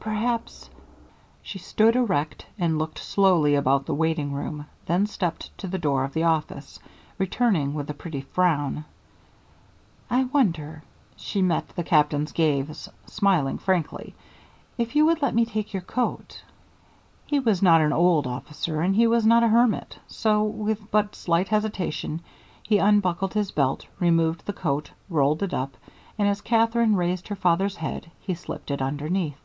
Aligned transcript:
"Perhaps" 0.00 0.70
she 1.42 1.58
stood 1.58 1.96
erect 1.96 2.46
and 2.60 2.78
looked 2.78 3.00
slowly 3.00 3.56
about 3.56 3.86
the 3.86 3.94
waiting 3.94 4.32
room, 4.32 4.66
then 4.86 5.04
stepped 5.04 5.50
to 5.58 5.66
the 5.66 5.78
door 5.80 6.04
of 6.04 6.14
the 6.14 6.22
office, 6.22 6.78
returning 7.18 7.74
with 7.74 7.90
a 7.90 7.94
pretty 7.94 8.20
frown. 8.20 8.84
"I 10.08 10.22
wonder" 10.24 10.84
she 11.16 11.42
met 11.42 11.70
the 11.70 11.82
Captain's 11.82 12.30
gaze 12.30 12.88
smiling 13.06 13.58
frankly 13.58 14.14
"if 14.78 14.94
you 14.94 15.04
would 15.06 15.20
let 15.22 15.34
me 15.34 15.44
take 15.44 15.72
your 15.72 15.82
coat." 15.82 16.40
He 17.26 17.40
was 17.40 17.60
not 17.60 17.80
an 17.80 17.92
old 17.92 18.28
officer, 18.28 18.82
and 18.82 18.94
he 18.94 19.08
was 19.08 19.26
not 19.26 19.42
a 19.42 19.48
hermit, 19.48 19.98
so 20.06 20.44
with 20.44 20.88
but 20.92 21.16
slight 21.16 21.48
hesitation 21.48 22.20
he 22.62 22.78
unbuckled 22.78 23.34
his 23.34 23.50
belt, 23.50 23.86
removed 23.98 24.46
the 24.46 24.52
coat, 24.52 24.92
rolled 25.10 25.42
it 25.42 25.52
up, 25.52 25.76
and 26.16 26.28
as 26.28 26.40
Katherine 26.42 26.94
raised 26.94 27.26
her 27.26 27.34
father's 27.36 27.74
head 27.74 28.08
he 28.20 28.34
slipped 28.34 28.70
it 28.70 28.80
underneath. 28.80 29.36